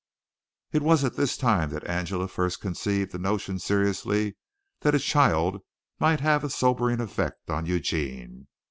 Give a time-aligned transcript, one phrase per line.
[0.71, 4.35] It was at this time that Angela first conceived the notion seriously
[4.79, 5.61] that a child
[5.99, 8.47] might have a sobering effect on Eugene.